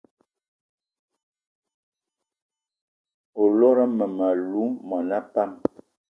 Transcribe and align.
O 3.41 3.43
lot 3.59 3.77
mmem- 3.89 4.23
alou 4.29 4.69
mona 4.87 5.19
pam? 5.33 5.51